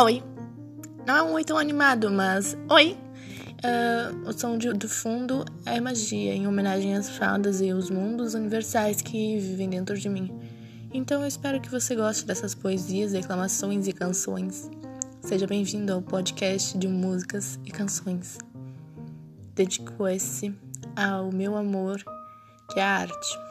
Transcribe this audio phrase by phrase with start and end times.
[0.00, 0.22] Oi.
[1.04, 2.96] Não é um oi tão animado, mas oi.
[3.64, 8.32] Uh, o som de, do fundo é magia, em homenagem às fadas e aos mundos
[8.32, 10.32] universais que vivem dentro de mim.
[10.94, 14.70] Então eu espero que você goste dessas poesias, declamações e canções.
[15.20, 18.38] Seja bem-vindo ao podcast de músicas e canções.
[19.56, 20.54] Dedico esse
[20.94, 22.00] ao meu amor,
[22.72, 23.47] que é a arte.